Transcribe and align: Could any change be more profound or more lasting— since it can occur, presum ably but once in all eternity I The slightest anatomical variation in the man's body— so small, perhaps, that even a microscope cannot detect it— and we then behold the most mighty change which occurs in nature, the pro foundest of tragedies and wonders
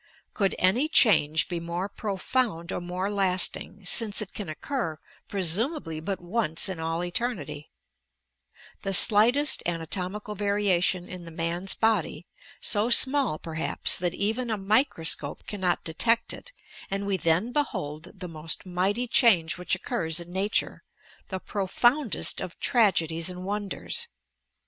Could 0.33 0.55
any 0.57 0.87
change 0.89 1.47
be 1.47 1.59
more 1.59 1.87
profound 1.87 2.71
or 2.71 2.81
more 2.81 3.11
lasting— 3.11 3.85
since 3.85 4.19
it 4.19 4.33
can 4.33 4.49
occur, 4.49 4.97
presum 5.29 5.77
ably 5.77 5.99
but 5.99 6.19
once 6.19 6.67
in 6.67 6.79
all 6.79 7.03
eternity 7.03 7.69
I 7.69 8.57
The 8.81 8.93
slightest 8.95 9.61
anatomical 9.67 10.33
variation 10.33 11.07
in 11.07 11.25
the 11.25 11.29
man's 11.29 11.75
body— 11.75 12.25
so 12.61 12.89
small, 12.89 13.37
perhaps, 13.37 13.95
that 13.99 14.15
even 14.15 14.49
a 14.49 14.57
microscope 14.57 15.45
cannot 15.45 15.83
detect 15.83 16.33
it— 16.33 16.51
and 16.89 17.05
we 17.05 17.15
then 17.15 17.51
behold 17.51 18.05
the 18.21 18.27
most 18.27 18.65
mighty 18.65 19.07
change 19.07 19.59
which 19.59 19.75
occurs 19.75 20.19
in 20.19 20.33
nature, 20.33 20.81
the 21.27 21.39
pro 21.39 21.67
foundest 21.67 22.41
of 22.41 22.59
tragedies 22.59 23.29
and 23.29 23.43
wonders 23.43 24.07